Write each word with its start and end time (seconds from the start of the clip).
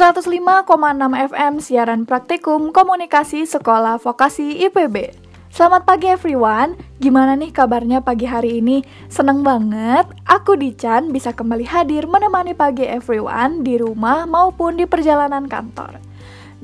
105,6 0.00 0.64
FM 1.12 1.60
siaran 1.60 2.08
praktikum 2.08 2.72
komunikasi 2.72 3.44
sekolah 3.44 4.00
vokasi 4.00 4.64
IPB. 4.64 5.12
Selamat 5.52 5.84
pagi 5.84 6.08
everyone, 6.08 6.72
gimana 7.04 7.36
nih 7.36 7.52
kabarnya 7.52 8.00
pagi 8.00 8.24
hari 8.24 8.64
ini? 8.64 8.80
Seneng 9.12 9.44
banget, 9.44 10.08
aku 10.24 10.56
Dican 10.56 11.12
bisa 11.12 11.36
kembali 11.36 11.68
hadir 11.68 12.08
menemani 12.08 12.56
pagi 12.56 12.88
everyone 12.88 13.60
di 13.60 13.76
rumah 13.76 14.24
maupun 14.24 14.80
di 14.80 14.88
perjalanan 14.88 15.44
kantor. 15.44 16.00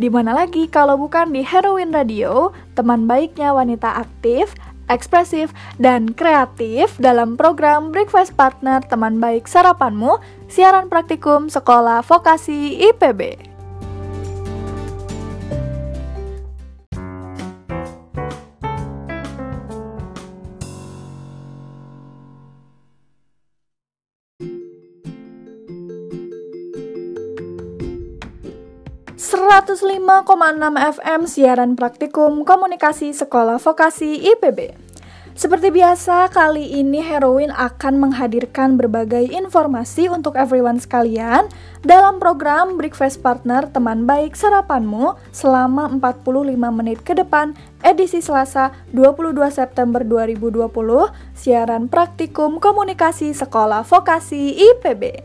Di 0.01 0.09
mana 0.09 0.33
lagi 0.33 0.65
kalau 0.65 0.97
bukan 0.97 1.29
di 1.37 1.45
Heroin 1.45 1.93
Radio, 1.93 2.57
teman 2.73 3.05
baiknya 3.05 3.53
wanita 3.53 4.01
aktif, 4.01 4.57
ekspresif, 4.89 5.53
dan 5.77 6.15
kreatif 6.15 6.95
dalam 6.97 7.37
program 7.37 7.91
Breakfast 7.91 8.33
Partner 8.33 8.81
Teman 8.87 9.19
Baik 9.19 9.45
Sarapanmu, 9.51 10.23
siaran 10.47 10.89
praktikum 10.89 11.51
Sekolah 11.51 12.03
Vokasi 12.07 12.79
IPB. 12.91 13.47
FM 30.77 31.27
siaran 31.27 31.75
praktikum 31.75 32.47
komunikasi 32.47 33.11
sekolah 33.11 33.59
vokasi 33.59 34.23
IPB. 34.33 34.86
Seperti 35.37 35.69
biasa, 35.69 36.33
kali 36.33 36.81
ini 36.81 37.05
Heroin 37.05 37.53
akan 37.53 38.09
menghadirkan 38.09 38.81
berbagai 38.81 39.29
informasi 39.29 40.09
untuk 40.09 40.33
everyone 40.33 40.81
sekalian 40.81 41.53
dalam 41.85 42.17
program 42.17 42.81
Breakfast 42.81 43.21
Partner 43.21 43.69
Teman 43.69 44.09
Baik 44.09 44.33
Sarapanmu 44.33 45.13
selama 45.37 45.93
45 45.93 46.57
menit 46.73 47.05
ke 47.05 47.13
depan 47.13 47.53
edisi 47.85 48.25
Selasa 48.25 48.73
22 48.97 49.37
September 49.53 50.01
2020 50.01 50.73
siaran 51.37 51.85
praktikum 51.93 52.57
komunikasi 52.57 53.37
sekolah 53.37 53.85
vokasi 53.85 54.57
IPB. 54.57 55.21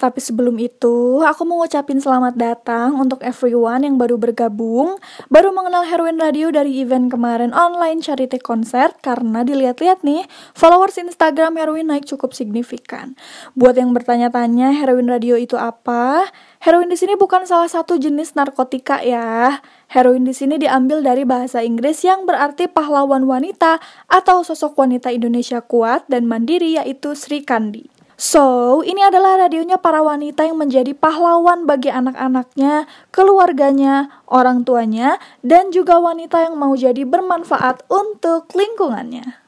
Tapi 0.00 0.16
sebelum 0.16 0.56
itu, 0.56 1.20
aku 1.20 1.44
mau 1.44 1.60
ngucapin 1.60 2.00
selamat 2.00 2.32
datang 2.40 2.96
untuk 2.96 3.20
everyone 3.20 3.84
yang 3.84 4.00
baru 4.00 4.16
bergabung, 4.16 4.96
baru 5.28 5.52
mengenal 5.52 5.84
Heroin 5.84 6.16
Radio 6.16 6.48
dari 6.48 6.80
event 6.80 7.12
kemarin 7.12 7.52
online 7.52 8.00
charity 8.00 8.40
concert 8.40 8.96
karena 9.04 9.44
dilihat-lihat 9.44 10.00
nih, 10.00 10.24
followers 10.56 10.96
Instagram 10.96 11.60
Heroin 11.60 11.92
naik 11.92 12.08
cukup 12.08 12.32
signifikan. 12.32 13.12
Buat 13.52 13.76
yang 13.76 13.92
bertanya-tanya 13.92 14.72
Heroin 14.72 15.04
Radio 15.04 15.36
itu 15.36 15.60
apa? 15.60 16.24
Heroin 16.64 16.88
di 16.88 16.96
sini 16.96 17.20
bukan 17.20 17.44
salah 17.44 17.68
satu 17.68 18.00
jenis 18.00 18.32
narkotika 18.32 19.04
ya. 19.04 19.60
Heroin 19.92 20.24
di 20.24 20.32
sini 20.32 20.56
diambil 20.56 21.04
dari 21.04 21.28
bahasa 21.28 21.60
Inggris 21.60 22.00
yang 22.08 22.24
berarti 22.24 22.72
pahlawan 22.72 23.28
wanita 23.28 23.76
atau 24.08 24.40
sosok 24.40 24.80
wanita 24.80 25.12
Indonesia 25.12 25.60
kuat 25.60 26.08
dan 26.08 26.24
mandiri 26.24 26.80
yaitu 26.80 27.12
Sri 27.12 27.44
Kandi. 27.44 27.99
So, 28.20 28.84
ini 28.84 29.00
adalah 29.00 29.48
radionya 29.48 29.80
para 29.80 30.04
wanita 30.04 30.44
yang 30.44 30.60
menjadi 30.60 30.92
pahlawan 30.92 31.64
bagi 31.64 31.88
anak-anaknya, 31.88 32.84
keluarganya, 33.08 34.12
orang 34.28 34.60
tuanya, 34.60 35.16
dan 35.40 35.72
juga 35.72 35.96
wanita 35.96 36.44
yang 36.44 36.52
mau 36.60 36.76
jadi 36.76 37.00
bermanfaat 37.08 37.88
untuk 37.88 38.52
lingkungannya. 38.52 39.40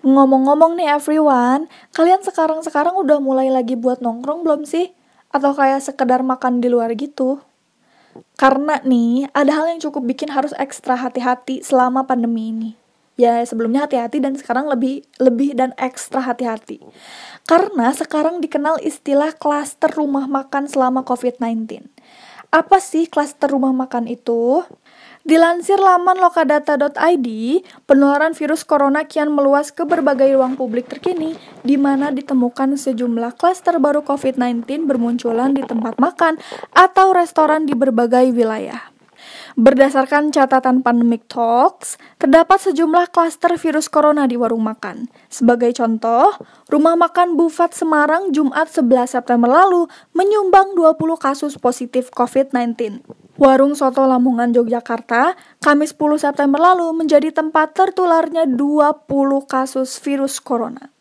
Ngomong-ngomong 0.00 0.80
nih 0.80 0.88
everyone, 0.88 1.68
kalian 1.92 2.24
sekarang-sekarang 2.24 2.96
udah 2.96 3.20
mulai 3.20 3.52
lagi 3.52 3.76
buat 3.76 4.00
nongkrong 4.00 4.40
belum 4.40 4.64
sih? 4.64 4.96
Atau 5.28 5.52
kayak 5.52 5.84
sekedar 5.84 6.24
makan 6.24 6.64
di 6.64 6.72
luar 6.72 6.96
gitu? 6.96 7.44
Karena 8.40 8.80
nih, 8.80 9.28
ada 9.36 9.52
hal 9.52 9.76
yang 9.76 9.84
cukup 9.84 10.00
bikin 10.16 10.32
harus 10.32 10.56
ekstra 10.56 10.96
hati-hati 10.96 11.60
selama 11.60 12.08
pandemi 12.08 12.56
ini 12.56 12.85
ya 13.16 13.42
sebelumnya 13.42 13.88
hati-hati 13.88 14.20
dan 14.20 14.36
sekarang 14.36 14.68
lebih 14.68 15.04
lebih 15.16 15.56
dan 15.56 15.72
ekstra 15.80 16.22
hati-hati. 16.22 16.84
Karena 17.48 17.90
sekarang 17.96 18.44
dikenal 18.44 18.78
istilah 18.84 19.32
klaster 19.34 19.90
rumah 19.92 20.28
makan 20.28 20.68
selama 20.68 21.02
COVID-19. 21.02 21.88
Apa 22.54 22.78
sih 22.78 23.10
klaster 23.10 23.50
rumah 23.50 23.74
makan 23.74 24.06
itu? 24.06 24.62
Dilansir 25.26 25.82
laman 25.82 26.22
lokadata.id, 26.22 27.28
penularan 27.82 28.30
virus 28.30 28.62
corona 28.62 29.10
kian 29.10 29.34
meluas 29.34 29.74
ke 29.74 29.82
berbagai 29.82 30.30
ruang 30.38 30.54
publik 30.54 30.86
terkini, 30.86 31.34
di 31.66 31.74
mana 31.74 32.14
ditemukan 32.14 32.78
sejumlah 32.78 33.34
klaster 33.34 33.82
baru 33.82 34.06
COVID-19 34.06 34.86
bermunculan 34.86 35.50
di 35.50 35.66
tempat 35.66 35.98
makan 35.98 36.38
atau 36.70 37.10
restoran 37.10 37.66
di 37.66 37.74
berbagai 37.74 38.30
wilayah. 38.30 38.95
Berdasarkan 39.56 40.36
catatan 40.36 40.84
Pandemic 40.84 41.32
Talks, 41.32 41.96
terdapat 42.20 42.60
sejumlah 42.60 43.08
klaster 43.08 43.56
virus 43.56 43.88
corona 43.88 44.28
di 44.28 44.36
warung 44.36 44.60
makan. 44.60 45.08
Sebagai 45.32 45.72
contoh, 45.72 46.28
rumah 46.68 46.92
makan 46.92 47.40
Bufat 47.40 47.72
Semarang 47.72 48.36
Jumat 48.36 48.68
11 48.68 49.16
September 49.16 49.48
lalu 49.48 49.88
menyumbang 50.12 50.76
20 50.76 51.00
kasus 51.16 51.56
positif 51.56 52.12
COVID-19. 52.12 53.00
Warung 53.40 53.72
Soto 53.72 54.04
Lamongan 54.04 54.52
Yogyakarta, 54.52 55.32
Kamis 55.64 55.96
10 55.96 56.20
September 56.20 56.60
lalu 56.60 56.92
menjadi 56.92 57.32
tempat 57.32 57.72
tertularnya 57.72 58.44
20 58.44 59.08
kasus 59.48 59.96
virus 60.04 60.36
corona. 60.36 60.92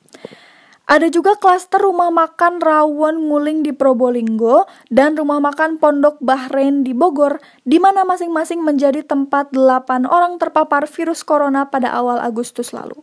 Ada 0.86 1.10
juga 1.10 1.34
klaster 1.34 1.82
rumah 1.82 2.14
makan 2.14 2.62
Rawon 2.62 3.26
Nguling 3.26 3.66
di 3.66 3.74
Probolinggo 3.74 4.70
dan 4.94 5.18
rumah 5.18 5.42
makan 5.42 5.82
Pondok 5.82 6.22
Bahrain 6.22 6.86
di 6.86 6.94
Bogor, 6.94 7.42
di 7.66 7.82
mana 7.82 8.06
masing-masing 8.06 8.62
menjadi 8.62 9.02
tempat 9.02 9.50
8 9.50 10.06
orang 10.06 10.38
terpapar 10.38 10.86
virus 10.86 11.26
corona 11.26 11.74
pada 11.74 11.90
awal 11.90 12.22
Agustus 12.22 12.70
lalu. 12.70 13.02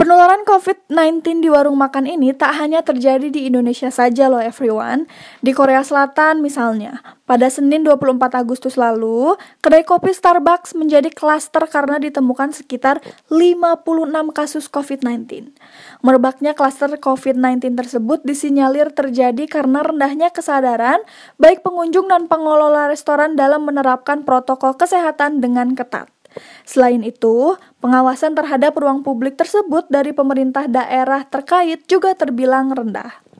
Penularan 0.00 0.48
COVID-19 0.48 1.44
di 1.44 1.52
warung 1.52 1.76
makan 1.76 2.08
ini 2.08 2.32
tak 2.32 2.56
hanya 2.56 2.80
terjadi 2.80 3.28
di 3.28 3.52
Indonesia 3.52 3.92
saja 3.92 4.32
loh 4.32 4.40
everyone. 4.40 5.04
Di 5.44 5.52
Korea 5.52 5.84
Selatan 5.84 6.40
misalnya, 6.40 7.04
pada 7.28 7.52
Senin 7.52 7.84
24 7.84 8.16
Agustus 8.32 8.80
lalu, 8.80 9.36
kedai 9.60 9.84
kopi 9.84 10.16
Starbucks 10.16 10.72
menjadi 10.72 11.12
klaster 11.12 11.68
karena 11.68 12.00
ditemukan 12.00 12.56
sekitar 12.56 13.04
56 13.28 13.84
kasus 14.32 14.72
COVID-19. 14.72 15.52
Merebaknya 16.00 16.56
klaster 16.56 16.96
COVID-19 16.96 17.76
tersebut 17.76 18.24
disinyalir 18.24 18.96
terjadi 18.96 19.44
karena 19.52 19.84
rendahnya 19.84 20.32
kesadaran 20.32 21.04
baik 21.36 21.60
pengunjung 21.60 22.08
dan 22.08 22.24
pengelola 22.24 22.88
restoran 22.88 23.36
dalam 23.36 23.68
menerapkan 23.68 24.24
protokol 24.24 24.80
kesehatan 24.80 25.44
dengan 25.44 25.76
ketat. 25.76 26.08
Selain 26.62 27.02
itu, 27.02 27.58
pengawasan 27.82 28.38
terhadap 28.38 28.76
ruang 28.78 29.02
publik 29.02 29.34
tersebut 29.34 29.88
dari 29.90 30.14
pemerintah 30.14 30.70
daerah 30.70 31.26
terkait 31.26 31.84
juga 31.90 32.14
terbilang 32.14 32.70
rendah. 32.70 33.30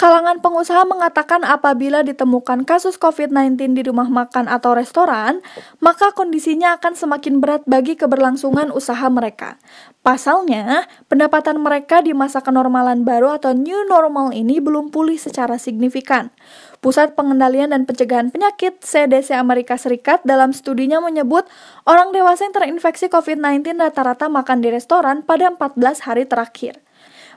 Kalangan 0.00 0.40
pengusaha 0.40 0.80
mengatakan 0.88 1.44
apabila 1.44 2.00
ditemukan 2.00 2.64
kasus 2.64 2.96
COVID-19 2.96 3.76
di 3.76 3.84
rumah 3.84 4.08
makan 4.08 4.48
atau 4.48 4.72
restoran, 4.72 5.44
maka 5.76 6.16
kondisinya 6.16 6.80
akan 6.80 6.96
semakin 6.96 7.36
berat 7.36 7.68
bagi 7.68 8.00
keberlangsungan 8.00 8.72
usaha 8.72 9.04
mereka. 9.12 9.60
Pasalnya, 10.00 10.88
pendapatan 11.12 11.60
mereka 11.60 12.00
di 12.00 12.16
masa 12.16 12.40
kenormalan 12.40 13.04
baru 13.04 13.36
atau 13.36 13.52
new 13.52 13.84
normal 13.92 14.32
ini 14.32 14.56
belum 14.56 14.88
pulih 14.88 15.20
secara 15.20 15.60
signifikan. 15.60 16.32
Pusat 16.80 17.12
Pengendalian 17.12 17.76
dan 17.76 17.84
Pencegahan 17.84 18.32
Penyakit 18.32 18.80
CDC 18.80 19.36
Amerika 19.36 19.76
Serikat 19.76 20.24
dalam 20.24 20.56
studinya 20.56 20.96
menyebut 21.04 21.44
orang 21.84 22.08
dewasa 22.08 22.48
yang 22.48 22.56
terinfeksi 22.56 23.12
COVID-19 23.12 23.76
rata-rata 23.76 24.32
makan 24.32 24.64
di 24.64 24.72
restoran 24.72 25.20
pada 25.20 25.52
14 25.52 25.76
hari 26.08 26.24
terakhir. 26.24 26.80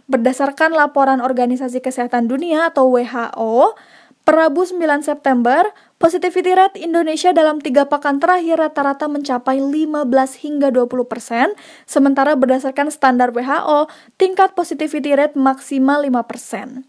Berdasarkan 0.08 0.72
laporan 0.72 1.20
Organisasi 1.20 1.84
Kesehatan 1.84 2.32
Dunia 2.32 2.72
atau 2.72 2.88
WHO, 2.88 3.76
per 4.24 4.40
Rabu 4.40 4.64
9 4.64 4.80
September, 5.04 5.68
positivity 6.00 6.56
rate 6.56 6.80
Indonesia 6.80 7.36
dalam 7.36 7.60
tiga 7.60 7.84
pekan 7.92 8.24
terakhir 8.24 8.64
rata-rata 8.64 9.12
mencapai 9.12 9.60
15 9.60 10.08
hingga 10.40 10.72
20 10.72 10.88
persen, 11.04 11.52
sementara 11.84 12.40
berdasarkan 12.40 12.88
standar 12.88 13.36
WHO, 13.36 13.92
tingkat 14.16 14.56
positivity 14.56 15.12
rate 15.12 15.36
maksimal 15.36 16.08
5 16.08 16.24
persen. 16.24 16.88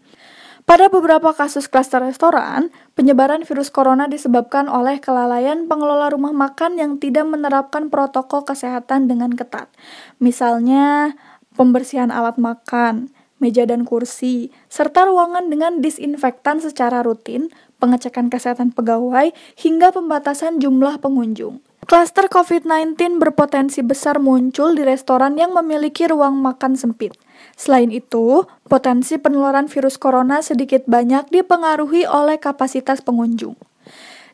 Pada 0.65 0.89
beberapa 0.89 1.29
kasus 1.29 1.69
klaster 1.69 2.01
restoran, 2.01 2.73
penyebaran 2.97 3.45
virus 3.45 3.69
corona 3.69 4.09
disebabkan 4.09 4.65
oleh 4.65 4.97
kelalaian 4.97 5.69
pengelola 5.69 6.09
rumah 6.09 6.33
makan 6.33 6.81
yang 6.81 6.97
tidak 6.97 7.29
menerapkan 7.29 7.93
protokol 7.93 8.41
kesehatan 8.41 9.05
dengan 9.05 9.29
ketat. 9.37 9.69
Misalnya, 10.17 11.13
pembersihan 11.53 12.09
alat 12.09 12.41
makan, 12.41 13.13
meja 13.37 13.69
dan 13.69 13.85
kursi, 13.85 14.49
serta 14.65 15.05
ruangan 15.05 15.53
dengan 15.53 15.85
disinfektan 15.85 16.57
secara 16.57 17.05
rutin, 17.05 17.53
pengecekan 17.77 18.33
kesehatan 18.33 18.73
pegawai, 18.73 19.37
hingga 19.61 19.93
pembatasan 19.93 20.57
jumlah 20.57 20.97
pengunjung. 20.97 21.61
Klaster 21.85 22.25
COVID-19 22.25 23.21
berpotensi 23.21 23.85
besar 23.85 24.17
muncul 24.17 24.73
di 24.73 24.81
restoran 24.81 25.37
yang 25.37 25.53
memiliki 25.53 26.09
ruang 26.09 26.41
makan 26.41 26.73
sempit. 26.73 27.13
Selain 27.55 27.87
itu, 27.87 28.43
potensi 28.67 29.15
penularan 29.15 29.71
virus 29.71 29.95
corona 29.95 30.43
sedikit 30.43 30.83
banyak 30.85 31.31
dipengaruhi 31.31 32.03
oleh 32.03 32.35
kapasitas 32.35 32.99
pengunjung. 32.99 33.55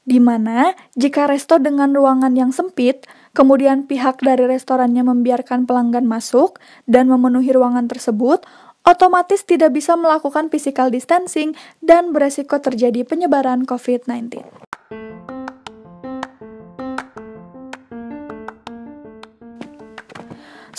Di 0.01 0.17
mana, 0.17 0.73
jika 0.97 1.29
resto 1.29 1.61
dengan 1.61 1.93
ruangan 1.93 2.33
yang 2.33 2.49
sempit, 2.49 3.05
kemudian 3.37 3.85
pihak 3.85 4.17
dari 4.25 4.49
restorannya 4.49 5.05
membiarkan 5.05 5.69
pelanggan 5.69 6.09
masuk 6.09 6.57
dan 6.89 7.05
memenuhi 7.05 7.53
ruangan 7.53 7.85
tersebut, 7.85 8.41
otomatis 8.81 9.45
tidak 9.45 9.77
bisa 9.77 9.93
melakukan 9.93 10.49
physical 10.49 10.89
distancing 10.89 11.53
dan 11.85 12.09
beresiko 12.09 12.57
terjadi 12.57 13.05
penyebaran 13.05 13.69
COVID-19. 13.69 14.41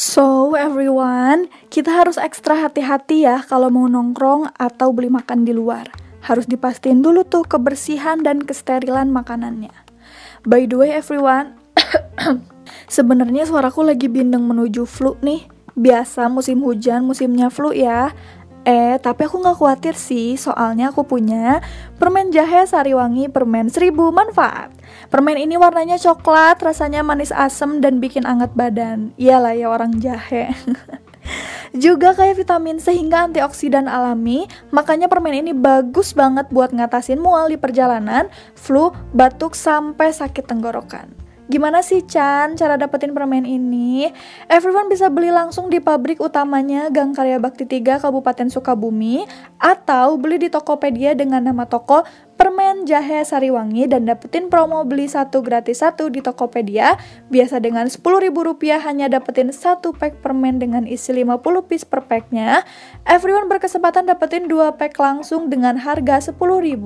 So, 0.03 0.59
everyone, 0.59 1.47
kita 1.71 1.95
harus 1.95 2.19
ekstra 2.19 2.59
hati-hati 2.59 3.23
ya 3.23 3.39
kalau 3.47 3.71
mau 3.71 3.87
nongkrong 3.87 4.51
atau 4.59 4.91
beli 4.91 5.07
makan 5.07 5.47
di 5.47 5.55
luar. 5.55 5.95
Harus 6.27 6.51
dipastiin 6.51 7.07
dulu 7.07 7.23
tuh 7.23 7.47
kebersihan 7.47 8.19
dan 8.19 8.43
kesterilan 8.43 9.15
makanannya. 9.15 9.71
By 10.43 10.67
the 10.67 10.75
way, 10.75 10.91
everyone, 10.91 11.55
sebenarnya 12.99 13.47
suaraku 13.47 13.87
lagi 13.87 14.11
bindeng 14.11 14.43
menuju 14.43 14.91
flu 14.91 15.15
nih. 15.23 15.47
Biasa 15.79 16.27
musim 16.27 16.67
hujan, 16.67 17.07
musimnya 17.07 17.47
flu 17.47 17.71
ya. 17.71 18.11
Eh, 18.67 18.99
tapi 18.99 19.31
aku 19.31 19.39
nggak 19.39 19.55
khawatir 19.55 19.95
sih, 19.95 20.35
soalnya 20.35 20.91
aku 20.91 21.07
punya 21.07 21.63
permen 22.03 22.35
jahe 22.35 22.67
sariwangi 22.67 23.31
permen 23.31 23.71
seribu 23.71 24.11
manfaat. 24.11 24.75
Permen 25.13 25.37
ini 25.37 25.61
warnanya 25.61 26.01
coklat, 26.01 26.57
rasanya 26.65 27.05
manis 27.05 27.37
asem 27.37 27.85
dan 27.85 28.01
bikin 28.01 28.25
anget 28.25 28.49
badan. 28.57 29.13
Iyalah 29.21 29.53
ya 29.53 29.69
orang 29.69 30.01
jahe. 30.01 30.57
Juga 31.77 32.17
kayak 32.17 32.41
vitamin 32.41 32.81
sehingga 32.81 33.29
antioksidan 33.29 33.93
alami, 33.93 34.49
makanya 34.73 35.13
permen 35.13 35.45
ini 35.45 35.53
bagus 35.53 36.17
banget 36.17 36.49
buat 36.49 36.73
ngatasin 36.73 37.21
mual 37.21 37.53
di 37.53 37.61
perjalanan, 37.61 38.33
flu, 38.57 38.89
batuk, 39.13 39.53
sampai 39.53 40.17
sakit 40.17 40.49
tenggorokan. 40.49 41.22
Gimana 41.53 41.85
sih 41.85 42.01
Chan 42.01 42.57
cara 42.57 42.81
dapetin 42.81 43.13
permen 43.13 43.45
ini? 43.45 44.09
Everyone 44.49 44.89
bisa 44.89 45.13
beli 45.13 45.29
langsung 45.29 45.69
di 45.69 45.85
pabrik 45.85 46.17
utamanya 46.17 46.89
Gang 46.89 47.13
Karya 47.13 47.37
Bakti 47.37 47.69
3 47.69 48.01
Kabupaten 48.01 48.49
Sukabumi 48.49 49.29
atau 49.61 50.17
beli 50.17 50.41
di 50.41 50.49
Tokopedia 50.49 51.13
dengan 51.13 51.45
nama 51.45 51.69
toko 51.69 52.09
Permen 52.41 52.89
Jahe 52.89 53.21
Sariwangi 53.21 53.85
dan 53.85 54.09
dapetin 54.09 54.49
promo 54.49 54.81
beli 54.89 55.13
satu 55.13 55.45
gratis 55.45 55.85
satu 55.85 56.09
di 56.09 56.25
Tokopedia. 56.25 56.97
Biasa 57.29 57.61
dengan 57.61 57.85
Rp10.000 57.85 58.89
hanya 58.89 59.13
dapetin 59.13 59.53
satu 59.53 59.93
pack 59.93 60.25
permen 60.25 60.57
dengan 60.57 60.89
isi 60.89 61.13
50 61.13 61.69
piece 61.69 61.85
per 61.85 62.09
packnya. 62.09 62.65
Everyone 63.05 63.53
berkesempatan 63.53 64.09
dapetin 64.09 64.49
dua 64.49 64.73
pack 64.73 64.97
langsung 64.97 65.53
dengan 65.53 65.77
harga 65.77 66.33
Rp10.000. 66.33 66.81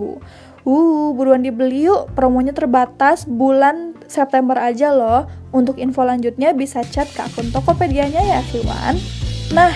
Uh, 0.67 1.15
buruan 1.15 1.47
dibeli 1.47 1.87
yuk, 1.87 2.11
promonya 2.19 2.51
terbatas 2.51 3.23
bulan 3.23 3.95
September 4.11 4.59
aja 4.59 4.91
loh. 4.91 5.31
Untuk 5.55 5.79
info 5.79 6.03
lanjutnya 6.03 6.51
bisa 6.59 6.83
chat 6.83 7.07
ke 7.15 7.23
akun 7.23 7.55
Tokopedia-nya 7.55 8.19
ya 8.19 8.43
everyone. 8.43 8.99
Nah, 9.55 9.71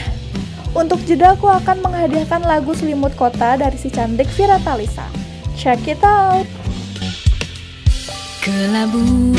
untuk 0.74 0.98
jeda 1.06 1.38
aku 1.38 1.46
akan 1.46 1.86
menghadiahkan 1.86 2.42
lagu 2.42 2.74
Selimut 2.74 3.14
Kota 3.14 3.54
dari 3.54 3.78
si 3.78 3.86
cantik 3.86 4.26
Vira 4.34 4.58
Talisa. 4.66 5.06
Check 5.54 5.86
it 5.86 6.02
out! 6.02 6.42
Kelabu 8.42 9.30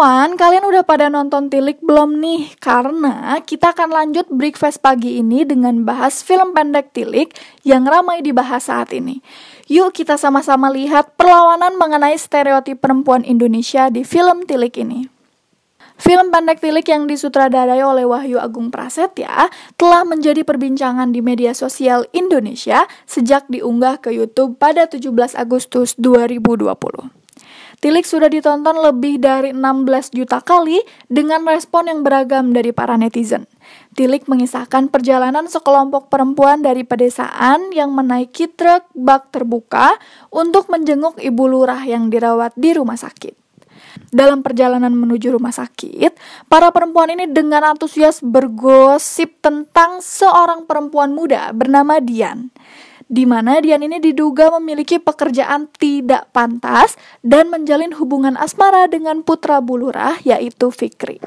Everyone, 0.00 0.40
kalian 0.40 0.64
udah 0.64 0.80
pada 0.80 1.12
nonton 1.12 1.52
Tilik 1.52 1.76
belum 1.84 2.24
nih? 2.24 2.56
Karena 2.56 3.36
kita 3.44 3.76
akan 3.76 3.92
lanjut 3.92 4.32
breakfast 4.32 4.80
pagi 4.80 5.20
ini 5.20 5.44
dengan 5.44 5.84
bahas 5.84 6.24
film 6.24 6.56
pendek 6.56 6.96
Tilik 6.96 7.28
yang 7.68 7.84
ramai 7.84 8.24
dibahas 8.24 8.72
saat 8.72 8.96
ini. 8.96 9.20
Yuk 9.68 9.92
kita 9.92 10.16
sama-sama 10.16 10.72
lihat 10.72 11.20
perlawanan 11.20 11.76
mengenai 11.76 12.16
stereotip 12.16 12.80
perempuan 12.80 13.28
Indonesia 13.28 13.92
di 13.92 14.00
film 14.00 14.48
Tilik 14.48 14.72
ini. 14.80 15.04
Film 16.00 16.32
pendek 16.32 16.64
Tilik 16.64 16.88
yang 16.88 17.04
disutradarai 17.04 17.84
oleh 17.84 18.08
Wahyu 18.08 18.40
Agung 18.40 18.72
Prasetya 18.72 19.52
telah 19.76 20.08
menjadi 20.08 20.48
perbincangan 20.48 21.12
di 21.12 21.20
media 21.20 21.52
sosial 21.52 22.08
Indonesia 22.16 22.88
sejak 23.04 23.52
diunggah 23.52 24.00
ke 24.00 24.16
YouTube 24.16 24.56
pada 24.56 24.88
17 24.88 25.12
Agustus 25.36 25.92
2020. 26.00 27.19
Tilik 27.80 28.04
sudah 28.04 28.28
ditonton 28.28 28.76
lebih 28.76 29.16
dari 29.16 29.56
16 29.56 30.12
juta 30.12 30.44
kali 30.44 30.84
dengan 31.08 31.48
respon 31.48 31.88
yang 31.88 32.04
beragam 32.04 32.52
dari 32.52 32.76
para 32.76 33.00
netizen. 33.00 33.48
Tilik 33.96 34.20
mengisahkan 34.28 34.92
perjalanan 34.92 35.48
sekelompok 35.48 36.12
perempuan 36.12 36.60
dari 36.60 36.84
pedesaan 36.84 37.72
yang 37.72 37.96
menaiki 37.96 38.52
truk 38.52 38.84
bak 38.92 39.32
terbuka 39.32 39.96
untuk 40.28 40.68
menjenguk 40.68 41.16
ibu 41.24 41.44
lurah 41.48 41.80
yang 41.88 42.12
dirawat 42.12 42.52
di 42.52 42.76
rumah 42.76 43.00
sakit. 43.00 43.32
Dalam 44.12 44.44
perjalanan 44.44 44.92
menuju 44.92 45.32
rumah 45.32 45.56
sakit, 45.56 46.20
para 46.52 46.68
perempuan 46.76 47.16
ini 47.16 47.32
dengan 47.32 47.64
antusias 47.64 48.20
bergosip 48.20 49.40
tentang 49.40 50.04
seorang 50.04 50.68
perempuan 50.68 51.16
muda 51.16 51.48
bernama 51.56 51.96
Dian 51.96 52.52
di 53.10 53.26
mana 53.26 53.58
Dian 53.58 53.82
ini 53.82 53.98
diduga 53.98 54.54
memiliki 54.54 55.02
pekerjaan 55.02 55.66
tidak 55.74 56.30
pantas 56.30 56.94
dan 57.26 57.50
menjalin 57.50 57.90
hubungan 57.98 58.38
asmara 58.38 58.86
dengan 58.86 59.26
putra 59.26 59.58
bulurah 59.58 60.22
yaitu 60.22 60.70
Fikri. 60.70 61.18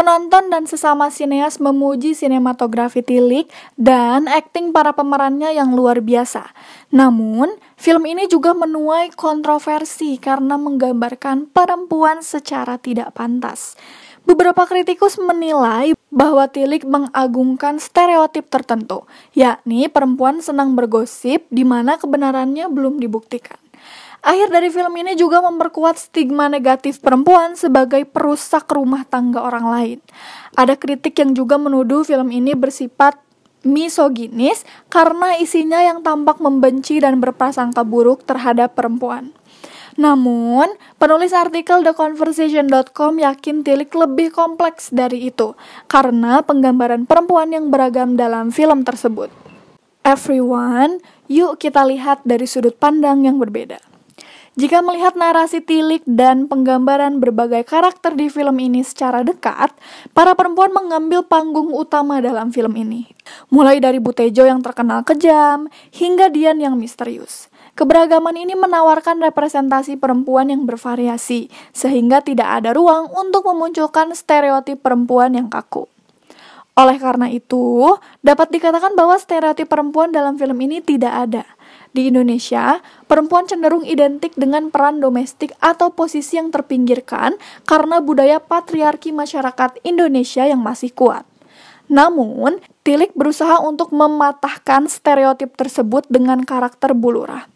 Penonton 0.00 0.48
dan 0.48 0.64
sesama 0.64 1.12
sineas 1.12 1.60
memuji 1.60 2.16
sinematografi 2.16 3.04
Tilik 3.04 3.44
dan 3.76 4.32
akting 4.32 4.72
para 4.72 4.96
pemerannya 4.96 5.52
yang 5.52 5.76
luar 5.76 6.00
biasa. 6.00 6.56
Namun, 6.88 7.52
film 7.76 8.08
ini 8.08 8.24
juga 8.24 8.56
menuai 8.56 9.12
kontroversi 9.12 10.16
karena 10.16 10.56
menggambarkan 10.56 11.52
perempuan 11.52 12.24
secara 12.24 12.80
tidak 12.80 13.12
pantas. 13.12 13.76
Beberapa 14.24 14.64
kritikus 14.64 15.20
menilai 15.20 15.92
bahwa 16.10 16.50
Tilik 16.50 16.82
mengagungkan 16.82 17.78
stereotip 17.78 18.50
tertentu, 18.50 19.06
yakni 19.32 19.86
perempuan 19.86 20.42
senang 20.42 20.74
bergosip 20.74 21.46
di 21.48 21.62
mana 21.62 21.96
kebenarannya 21.96 22.66
belum 22.66 22.98
dibuktikan. 22.98 23.58
Akhir 24.20 24.52
dari 24.52 24.68
film 24.68 24.92
ini 25.00 25.16
juga 25.16 25.40
memperkuat 25.40 25.96
stigma 25.96 26.52
negatif 26.52 27.00
perempuan 27.00 27.56
sebagai 27.56 28.04
perusak 28.04 28.68
rumah 28.68 29.08
tangga 29.08 29.40
orang 29.40 29.64
lain. 29.64 29.98
Ada 30.60 30.76
kritik 30.76 31.16
yang 31.16 31.32
juga 31.32 31.56
menuduh 31.56 32.04
film 32.04 32.28
ini 32.28 32.52
bersifat 32.52 33.16
misoginis 33.64 34.68
karena 34.92 35.40
isinya 35.40 35.80
yang 35.80 36.04
tampak 36.04 36.36
membenci 36.36 37.00
dan 37.00 37.16
berprasangka 37.16 37.80
buruk 37.80 38.28
terhadap 38.28 38.76
perempuan. 38.76 39.32
Namun, 40.00 40.64
penulis 40.96 41.36
artikel 41.36 41.84
TheConversation.com 41.84 43.20
yakin 43.20 43.60
Tilik 43.60 43.92
lebih 43.92 44.32
kompleks 44.32 44.88
dari 44.88 45.28
itu 45.28 45.52
karena 45.92 46.40
penggambaran 46.40 47.04
perempuan 47.04 47.52
yang 47.52 47.68
beragam 47.68 48.16
dalam 48.16 48.48
film 48.48 48.80
tersebut. 48.80 49.28
Everyone, 50.00 51.04
yuk 51.28 51.60
kita 51.60 51.84
lihat 51.84 52.24
dari 52.24 52.48
sudut 52.48 52.80
pandang 52.80 53.28
yang 53.28 53.36
berbeda. 53.36 53.76
Jika 54.56 54.80
melihat 54.80 55.20
narasi 55.20 55.60
tilik 55.60 56.00
dan 56.08 56.48
penggambaran 56.48 57.20
berbagai 57.20 57.68
karakter 57.68 58.16
di 58.16 58.32
film 58.32 58.56
ini 58.56 58.80
secara 58.80 59.20
dekat, 59.20 59.68
para 60.16 60.32
perempuan 60.32 60.72
mengambil 60.72 61.20
panggung 61.28 61.76
utama 61.76 62.24
dalam 62.24 62.56
film 62.56 62.72
ini. 62.72 63.04
Mulai 63.52 63.84
dari 63.84 64.00
Butejo 64.00 64.48
yang 64.48 64.64
terkenal 64.64 65.04
kejam, 65.04 65.68
hingga 65.92 66.32
Dian 66.32 66.56
yang 66.56 66.80
misterius. 66.80 67.49
Keberagaman 67.80 68.36
ini 68.36 68.52
menawarkan 68.52 69.24
representasi 69.24 69.96
perempuan 69.96 70.52
yang 70.52 70.68
bervariasi, 70.68 71.48
sehingga 71.72 72.20
tidak 72.20 72.60
ada 72.60 72.76
ruang 72.76 73.08
untuk 73.16 73.48
memunculkan 73.48 74.12
stereotip 74.12 74.84
perempuan 74.84 75.32
yang 75.32 75.48
kaku. 75.48 75.88
Oleh 76.76 77.00
karena 77.00 77.32
itu, 77.32 77.96
dapat 78.20 78.52
dikatakan 78.52 78.92
bahwa 78.92 79.16
stereotip 79.16 79.72
perempuan 79.72 80.12
dalam 80.12 80.36
film 80.36 80.60
ini 80.60 80.84
tidak 80.84 81.24
ada. 81.24 81.48
Di 81.96 82.12
Indonesia, 82.12 82.84
perempuan 83.08 83.48
cenderung 83.48 83.88
identik 83.88 84.36
dengan 84.36 84.68
peran 84.68 85.00
domestik 85.00 85.56
atau 85.64 85.88
posisi 85.88 86.36
yang 86.36 86.52
terpinggirkan 86.52 87.40
karena 87.64 88.04
budaya 88.04 88.44
patriarki 88.44 89.08
masyarakat 89.08 89.80
Indonesia 89.88 90.44
yang 90.44 90.60
masih 90.60 90.92
kuat. 90.92 91.24
Namun, 91.88 92.60
Tilik 92.80 93.12
berusaha 93.12 93.60
untuk 93.60 93.92
mematahkan 93.92 94.88
stereotip 94.88 95.52
tersebut 95.52 96.08
dengan 96.08 96.40
karakter 96.48 96.96
Bulurah. 96.96 97.49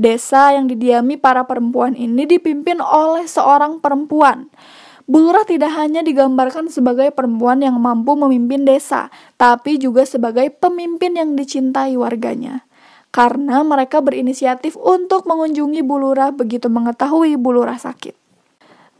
Desa 0.00 0.56
yang 0.56 0.70
didiami 0.70 1.20
para 1.20 1.44
perempuan 1.44 1.92
ini 1.92 2.24
dipimpin 2.24 2.80
oleh 2.80 3.28
seorang 3.28 3.78
perempuan. 3.78 4.48
Bulurah 5.10 5.42
tidak 5.42 5.74
hanya 5.76 6.00
digambarkan 6.00 6.70
sebagai 6.70 7.10
perempuan 7.10 7.58
yang 7.60 7.74
mampu 7.76 8.14
memimpin 8.14 8.62
desa, 8.62 9.10
tapi 9.34 9.76
juga 9.76 10.06
sebagai 10.06 10.48
pemimpin 10.54 11.18
yang 11.18 11.34
dicintai 11.34 11.98
warganya. 11.98 12.64
Karena 13.12 13.60
mereka 13.60 14.00
berinisiatif 14.00 14.78
untuk 14.78 15.28
mengunjungi 15.28 15.84
Bulurah 15.84 16.32
begitu 16.32 16.72
mengetahui 16.72 17.36
Bulurah 17.36 17.76
sakit. 17.76 18.21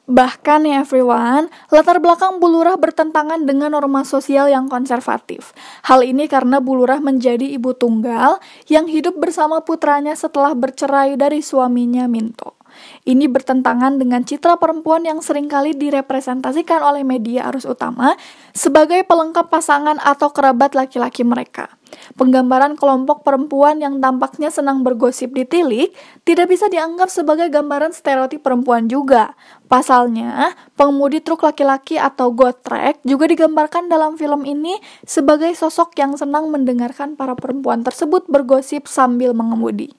Bahkan 0.03 0.67
ya 0.67 0.83
everyone, 0.83 1.47
latar 1.71 2.03
belakang 2.03 2.43
Bulurah 2.43 2.75
bertentangan 2.75 3.47
dengan 3.47 3.71
norma 3.71 4.03
sosial 4.03 4.51
yang 4.51 4.67
konservatif. 4.67 5.55
Hal 5.87 6.03
ini 6.03 6.27
karena 6.27 6.59
Bulurah 6.59 6.99
menjadi 6.99 7.47
ibu 7.47 7.71
tunggal 7.71 8.43
yang 8.67 8.91
hidup 8.91 9.15
bersama 9.23 9.63
putranya 9.63 10.19
setelah 10.19 10.59
bercerai 10.59 11.15
dari 11.15 11.39
suaminya 11.39 12.11
Minto. 12.11 12.59
Ini 13.05 13.29
bertentangan 13.29 14.01
dengan 14.01 14.25
citra 14.25 14.57
perempuan 14.57 15.05
yang 15.05 15.21
sering 15.21 15.47
kali 15.47 15.77
direpresentasikan 15.77 16.81
oleh 16.81 17.05
media 17.05 17.47
arus 17.53 17.69
utama 17.69 18.17
sebagai 18.57 19.05
pelengkap 19.05 19.53
pasangan 19.53 20.01
atau 20.01 20.33
kerabat 20.33 20.73
laki-laki 20.73 21.23
mereka. 21.23 21.69
Penggambaran 22.17 22.81
kelompok 22.81 23.21
perempuan 23.21 23.77
yang 23.77 24.01
tampaknya 24.01 24.49
senang 24.49 24.81
bergosip 24.81 25.37
di 25.37 25.45
tilik 25.45 25.93
tidak 26.25 26.49
bisa 26.49 26.73
dianggap 26.73 27.13
sebagai 27.13 27.53
gambaran 27.53 27.93
stereotip 27.93 28.41
perempuan 28.41 28.89
juga. 28.89 29.37
Pasalnya, 29.73 30.53
pengemudi 30.77 31.25
truk 31.25 31.49
laki-laki 31.49 31.97
atau 31.97 32.29
gotrek 32.29 33.01
juga 33.09 33.25
digambarkan 33.25 33.89
dalam 33.89 34.21
film 34.21 34.45
ini 34.45 34.77
sebagai 35.09 35.49
sosok 35.57 35.97
yang 35.97 36.13
senang 36.13 36.53
mendengarkan 36.53 37.17
para 37.17 37.33
perempuan 37.33 37.81
tersebut 37.81 38.29
bergosip 38.29 38.85
sambil 38.85 39.33
mengemudi. 39.33 39.97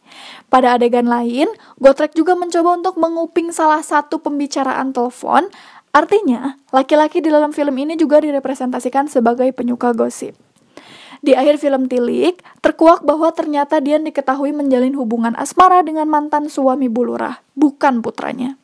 Pada 0.54 0.78
adegan 0.78 1.10
lain, 1.10 1.50
gotrek 1.82 2.14
juga 2.14 2.38
mencoba 2.38 2.78
untuk 2.78 3.02
menguping 3.02 3.50
salah 3.50 3.82
satu 3.82 4.22
pembicaraan 4.22 4.94
telepon 4.94 5.50
Artinya, 5.94 6.58
laki-laki 6.74 7.22
di 7.22 7.30
dalam 7.30 7.54
film 7.54 7.78
ini 7.78 7.94
juga 7.94 8.18
direpresentasikan 8.18 9.06
sebagai 9.06 9.46
penyuka 9.54 9.94
gosip. 9.94 10.34
Di 11.22 11.38
akhir 11.38 11.62
film 11.62 11.86
Tilik, 11.86 12.42
terkuak 12.66 13.06
bahwa 13.06 13.30
ternyata 13.30 13.78
Dian 13.78 14.02
diketahui 14.02 14.58
menjalin 14.58 14.98
hubungan 14.98 15.38
asmara 15.38 15.86
dengan 15.86 16.10
mantan 16.10 16.50
suami 16.50 16.90
Bulurah, 16.90 17.46
bukan 17.54 18.02
putranya. 18.02 18.58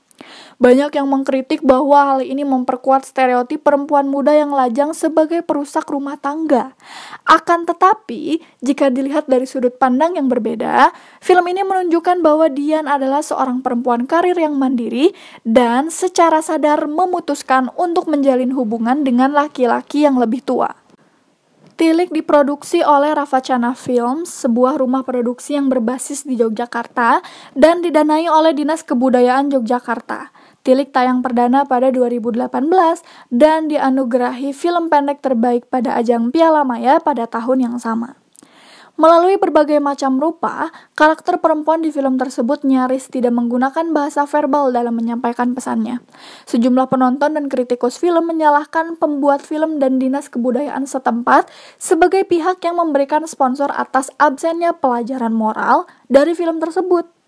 Banyak 0.60 0.92
yang 0.92 1.08
mengkritik 1.08 1.64
bahwa 1.64 2.04
hal 2.04 2.20
ini 2.20 2.44
memperkuat 2.44 3.08
stereotip 3.08 3.64
perempuan 3.64 4.12
muda 4.12 4.36
yang 4.36 4.52
lajang 4.52 4.92
sebagai 4.92 5.40
perusak 5.40 5.88
rumah 5.88 6.20
tangga. 6.20 6.76
Akan 7.24 7.64
tetapi, 7.64 8.44
jika 8.60 8.92
dilihat 8.92 9.32
dari 9.32 9.48
sudut 9.48 9.80
pandang 9.80 10.20
yang 10.20 10.28
berbeda, 10.28 10.92
film 11.24 11.48
ini 11.48 11.64
menunjukkan 11.64 12.20
bahwa 12.20 12.52
Dian 12.52 12.92
adalah 12.92 13.24
seorang 13.24 13.64
perempuan 13.64 14.04
karir 14.04 14.36
yang 14.36 14.60
mandiri 14.60 15.16
dan 15.48 15.88
secara 15.88 16.44
sadar 16.44 16.92
memutuskan 16.92 17.72
untuk 17.80 18.12
menjalin 18.12 18.52
hubungan 18.52 19.08
dengan 19.08 19.32
laki-laki 19.32 20.04
yang 20.04 20.20
lebih 20.20 20.44
tua. 20.44 20.76
Tilik 21.80 22.12
diproduksi 22.12 22.84
oleh 22.84 23.16
Ravachana 23.16 23.72
Films, 23.72 24.44
sebuah 24.44 24.84
rumah 24.84 25.08
produksi 25.08 25.56
yang 25.56 25.72
berbasis 25.72 26.28
di 26.28 26.36
Yogyakarta 26.36 27.24
dan 27.56 27.80
didanai 27.80 28.28
oleh 28.28 28.52
Dinas 28.52 28.84
Kebudayaan 28.84 29.48
Yogyakarta. 29.56 30.36
Tilik 30.70 30.94
tayang 30.94 31.26
perdana 31.26 31.66
pada 31.66 31.90
2018 31.90 32.46
dan 33.34 33.66
dianugerahi 33.74 34.54
film 34.54 34.86
pendek 34.86 35.18
terbaik 35.18 35.66
pada 35.66 35.98
ajang 35.98 36.30
Piala 36.30 36.62
Maya 36.62 37.02
pada 37.02 37.26
tahun 37.26 37.66
yang 37.66 37.76
sama. 37.82 38.22
Melalui 38.94 39.42
berbagai 39.42 39.82
macam 39.82 40.22
rupa, 40.22 40.70
karakter 40.94 41.42
perempuan 41.42 41.82
di 41.82 41.90
film 41.90 42.22
tersebut 42.22 42.62
nyaris 42.62 43.10
tidak 43.10 43.34
menggunakan 43.34 43.90
bahasa 43.90 44.30
verbal 44.30 44.70
dalam 44.70 44.94
menyampaikan 44.94 45.58
pesannya. 45.58 46.06
Sejumlah 46.46 46.86
penonton 46.86 47.34
dan 47.34 47.50
kritikus 47.50 47.98
film 47.98 48.30
menyalahkan 48.30 48.94
pembuat 49.02 49.42
film 49.42 49.82
dan 49.82 49.98
dinas 49.98 50.30
kebudayaan 50.30 50.86
setempat 50.86 51.50
sebagai 51.82 52.30
pihak 52.30 52.62
yang 52.62 52.78
memberikan 52.78 53.26
sponsor 53.26 53.74
atas 53.74 54.14
absennya 54.22 54.78
pelajaran 54.78 55.34
moral 55.34 55.90
dari 56.14 56.38
film 56.38 56.62
tersebut. 56.62 57.19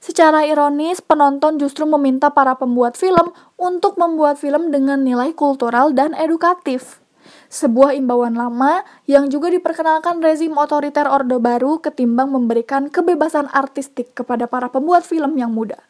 Secara 0.00 0.48
ironis, 0.48 1.04
penonton 1.04 1.60
justru 1.60 1.84
meminta 1.84 2.32
para 2.32 2.56
pembuat 2.56 2.96
film 2.96 3.36
untuk 3.60 4.00
membuat 4.00 4.40
film 4.40 4.72
dengan 4.72 5.04
nilai 5.04 5.36
kultural 5.36 5.92
dan 5.92 6.16
edukatif. 6.16 7.04
Sebuah 7.52 7.92
imbauan 7.92 8.32
lama 8.32 8.80
yang 9.04 9.28
juga 9.28 9.52
diperkenalkan 9.52 10.24
rezim 10.24 10.56
otoriter 10.56 11.04
Orde 11.04 11.36
Baru 11.36 11.84
ketimbang 11.84 12.32
memberikan 12.32 12.88
kebebasan 12.88 13.52
artistik 13.52 14.16
kepada 14.16 14.48
para 14.48 14.72
pembuat 14.72 15.04
film 15.04 15.36
yang 15.36 15.52
muda. 15.52 15.89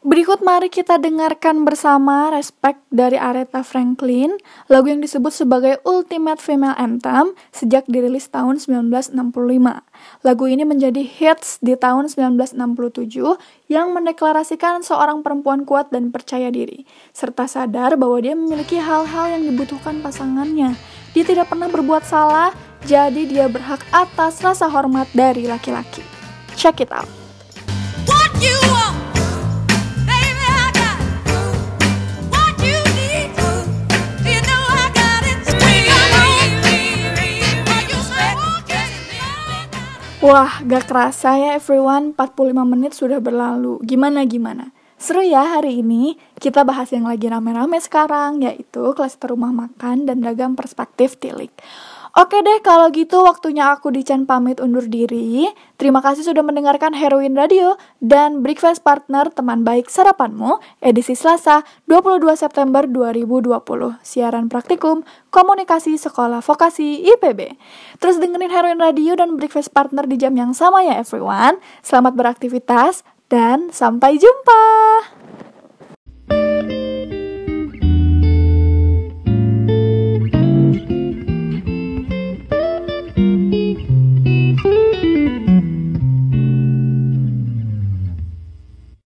Berikut 0.00 0.40
mari 0.40 0.72
kita 0.72 0.96
dengarkan 0.96 1.68
bersama 1.68 2.32
Respect 2.32 2.80
dari 2.88 3.20
Aretha 3.20 3.60
Franklin, 3.60 4.32
lagu 4.72 4.88
yang 4.88 5.04
disebut 5.04 5.28
sebagai 5.28 5.76
Ultimate 5.84 6.40
Female 6.40 6.72
Anthem 6.80 7.36
sejak 7.52 7.84
dirilis 7.84 8.32
tahun 8.32 8.56
1965. 8.56 9.12
Lagu 10.24 10.44
ini 10.48 10.64
menjadi 10.64 11.04
hits 11.04 11.60
di 11.60 11.76
tahun 11.76 12.08
1967 12.08 12.56
yang 13.68 13.92
mendeklarasikan 13.92 14.80
seorang 14.80 15.20
perempuan 15.20 15.68
kuat 15.68 15.92
dan 15.92 16.08
percaya 16.08 16.48
diri, 16.48 16.88
serta 17.12 17.44
sadar 17.44 18.00
bahwa 18.00 18.24
dia 18.24 18.32
memiliki 18.32 18.80
hal-hal 18.80 19.36
yang 19.36 19.44
dibutuhkan 19.44 20.00
pasangannya. 20.00 20.80
Dia 21.12 21.28
tidak 21.28 21.52
pernah 21.52 21.68
berbuat 21.68 22.08
salah, 22.08 22.56
jadi 22.88 23.28
dia 23.28 23.52
berhak 23.52 23.84
atas 23.92 24.40
rasa 24.40 24.64
hormat 24.64 25.12
dari 25.12 25.44
laki-laki. 25.44 26.00
Check 26.56 26.80
it 26.80 26.88
out. 26.88 27.19
Wah, 40.20 40.60
gak 40.68 40.84
kerasa 40.84 41.32
ya 41.40 41.56
everyone, 41.56 42.12
45 42.12 42.52
menit 42.68 42.92
sudah 42.92 43.24
berlalu. 43.24 43.80
Gimana 43.80 44.28
gimana? 44.28 44.68
Seru 45.00 45.24
ya 45.24 45.56
hari 45.56 45.80
ini? 45.80 46.12
Kita 46.36 46.60
bahas 46.60 46.92
yang 46.92 47.08
lagi 47.08 47.24
rame-rame 47.24 47.80
sekarang, 47.80 48.44
yaitu 48.44 48.92
kelas 48.92 49.16
rumah 49.24 49.48
makan 49.48 50.04
dan 50.04 50.20
ragam 50.20 50.60
perspektif 50.60 51.16
tilik. 51.16 51.48
Oke 52.10 52.42
deh, 52.42 52.58
kalau 52.66 52.90
gitu 52.90 53.22
waktunya 53.22 53.70
aku 53.70 53.94
Dican 53.94 54.26
pamit 54.26 54.58
undur 54.58 54.82
diri. 54.82 55.46
Terima 55.78 56.02
kasih 56.02 56.26
sudah 56.26 56.42
mendengarkan 56.42 56.90
Heroin 56.90 57.38
Radio 57.38 57.78
dan 58.02 58.42
Breakfast 58.42 58.82
Partner 58.82 59.30
teman 59.30 59.62
baik 59.62 59.86
sarapanmu 59.86 60.58
edisi 60.82 61.14
Selasa 61.14 61.62
22 61.86 62.26
September 62.34 62.82
2020. 62.82 63.62
Siaran 64.02 64.50
praktikum 64.50 65.06
Komunikasi 65.30 65.94
Sekolah 66.02 66.42
Vokasi 66.42 67.06
IPB. 67.14 67.54
Terus 68.02 68.18
dengerin 68.18 68.50
Heroin 68.50 68.82
Radio 68.82 69.14
dan 69.14 69.38
Breakfast 69.38 69.70
Partner 69.70 70.02
di 70.02 70.18
jam 70.18 70.34
yang 70.34 70.50
sama 70.50 70.82
ya 70.82 70.98
everyone. 70.98 71.62
Selamat 71.86 72.18
beraktivitas 72.18 73.06
dan 73.30 73.70
sampai 73.70 74.18
jumpa. 74.18 74.62